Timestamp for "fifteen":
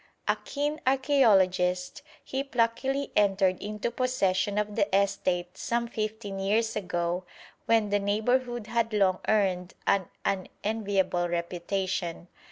5.87-6.39